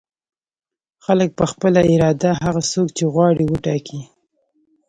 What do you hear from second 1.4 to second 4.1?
خپله اراده هغه څوک چې غواړي وټاکي.